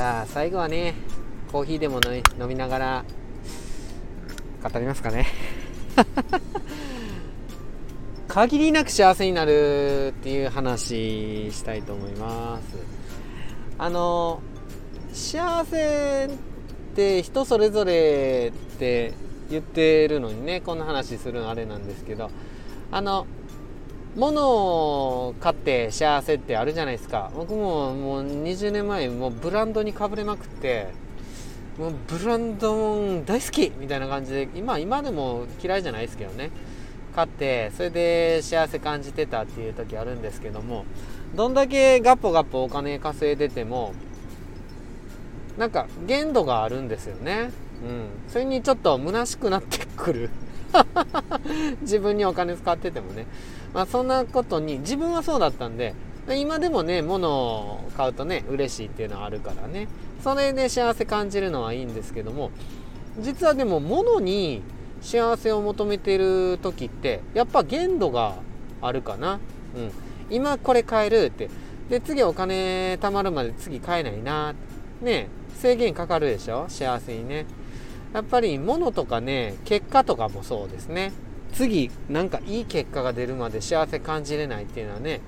[0.00, 0.94] ゃあ最後はね
[1.52, 2.00] コーヒーでも
[2.40, 3.04] 飲みながら
[4.62, 5.26] 語りますかね。
[8.28, 12.76] 限りなく幸せになるっていう話したいと思います。
[13.78, 14.40] あの
[15.12, 16.28] 幸せっ
[16.94, 19.12] て人それぞれって
[19.50, 22.30] 言ってるのにねこんな話するのあれなんですけど
[22.92, 23.26] あの
[24.16, 27.30] 物を買って幸せってあるじゃないですか。
[27.34, 30.88] 僕ももう20年前もうブランドにかぶれまくって
[31.78, 36.50] もうブランド大好きみたいな感じで今今でも嫌いじゃないですけどね。
[37.14, 40.84] 買ってそれで幸せ感じてたっていう時あるんですけども
[41.34, 43.94] どんだけガッポガッポお金稼いでても
[45.58, 47.50] なんか限度があるんですよね。
[47.84, 48.08] うん。
[48.28, 50.30] それにちょっと虚しくなってくる。
[51.82, 53.26] 自分にお金使っててもね。
[53.74, 55.94] まあそんなことに自分はそうだったんで
[56.28, 59.88] 今でもね物を買うとね嬉しいっていうのはあるからね。
[60.22, 62.50] それで幸せ感じるのはいいんですけども
[63.20, 64.62] 実はでも物に
[65.00, 68.34] 幸せを求めてる時ってやっぱ限度が
[68.82, 69.40] あるかな、
[69.74, 69.90] うん、
[70.28, 71.48] 今これ買えるって。
[71.88, 74.54] で次お金貯まるまで次買えないな。
[75.02, 75.26] ね
[75.56, 76.66] 制限かかるでしょ？
[76.68, 77.46] 幸せにね。
[78.14, 81.12] やっぱり物とかね結果とかもそうですね。
[81.52, 85.20] 次なんかいい結果が出るまで幸せ感じれないっていうのはね、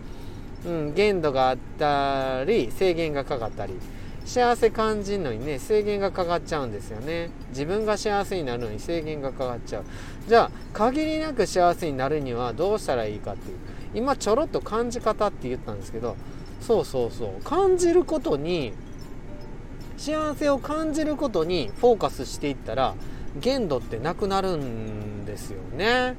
[0.67, 3.75] うん、限度があったり制限がかかったり。
[4.25, 7.31] 幸せ感じるのにね制限がかかっちゃうんですよね。
[7.49, 9.85] 自分が幸せになるのに制限がかかっちゃう。
[10.29, 13.59] じゃあ限りなく幸せになるにはどうしたらいいかっていう。
[13.95, 16.17] 今ちょろっと感じ方って言ったんですけど
[16.61, 17.43] そうそうそう。
[17.43, 18.73] 感じることに
[19.97, 22.95] 幸せを感じることにフォーカスしていったら
[23.41, 26.17] 限度ってなくなるんですよね、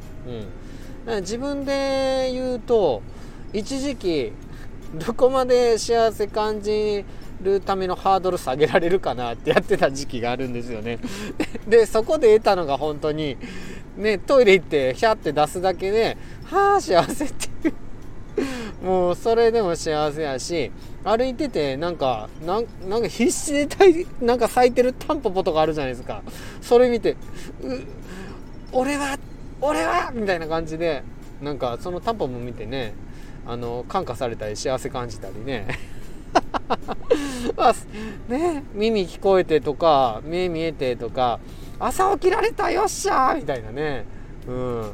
[1.05, 3.01] うん、自分で言うと
[3.53, 4.33] 一時期
[4.93, 7.03] どこまで幸せ感じ
[7.41, 10.99] るためのハードル下げられるかなってやってた時期があるんですよね。
[11.67, 13.37] で、そこで得たのが本当に、
[13.97, 17.73] ね、トイレ行ってヒャって出すだけで、はあ、幸せっていう。
[18.83, 20.69] もうそれでも幸せやし、
[21.05, 22.65] 歩いててなんか、なん
[23.01, 26.21] か必死でたいなんか咲いてるタンポポとかあるじゃないですか。
[26.61, 27.15] それ見て、う
[28.73, 29.17] 俺は、
[29.61, 31.03] 俺はみたいな感じで、
[31.41, 32.93] なんかそのタンポポ見てね、
[33.47, 35.65] あの、感化されたり幸せ感じたりね。
[37.55, 37.75] ま あ、
[38.27, 41.39] ね、耳聞こえてとか、目見えてとか、
[41.79, 44.03] 朝起きられたよっしゃーみたいなね。
[44.47, 44.91] うん。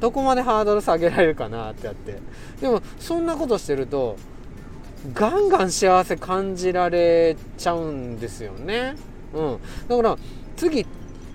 [0.00, 2.18] どこまでハードル下げられるかなってやって。
[2.60, 4.16] でも、そんなことしてると、
[5.14, 8.94] ガンガン幸せ感じられちゃうんですよね。
[9.34, 9.58] うん。
[9.88, 10.16] だから、
[10.56, 10.86] 次、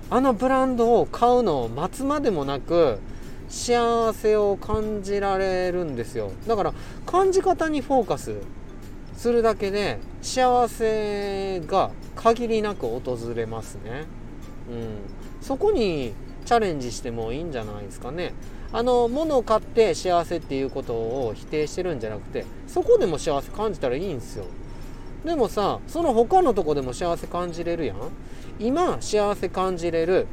[0.10, 3.00] あのブランドを買うのを待つまでもなく、
[3.50, 6.32] 幸せを感じられるんですよ。
[6.48, 6.74] だから、
[7.06, 8.36] 感じ方にフォーカス
[9.16, 14.06] するだけで幸せが限りなく訪れますね。
[14.70, 14.88] うん、
[15.42, 16.14] そこに
[16.44, 18.34] チャレンジしてもいいんじゃないですかね。
[18.72, 24.46] あの物を買って幸せっていうことを否定してるんじゃなくてそこでも幸せ感じたらいいんですよ。
[25.24, 27.98] でもさその他のとこでも幸せ感じれるやん。
[28.60, 30.28] 今幸せ感じれる。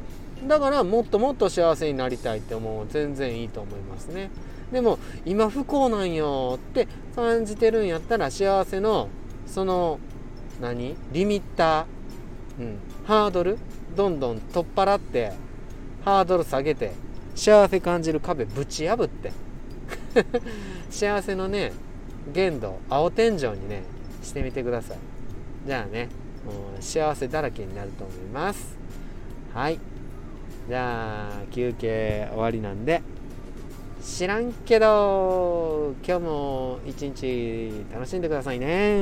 [0.47, 2.87] だからもっともっと幸せになりたいって思う。
[2.89, 4.31] 全然いいと思いますね。
[4.71, 9.09] でも今不幸なんよって感じてるんやったら幸せの
[9.45, 9.99] その
[10.59, 10.95] 何？
[11.11, 13.59] リミッター、うん、ハードル？
[13.95, 15.33] どんどん取っ払って
[16.03, 16.91] ハードル下げて
[17.35, 19.31] 幸せ感じる壁ぶち破って。
[20.89, 21.71] 幸せのね
[22.33, 23.83] 限度青天井にね
[24.21, 24.97] してみてください。
[25.65, 26.09] じゃあね
[26.45, 28.77] もう幸せだらけになると思います。
[29.53, 29.79] はい。
[30.67, 33.01] じゃあ休憩終わりなんで
[34.01, 39.01] 知らんけど今日も一日楽しんでくださいね。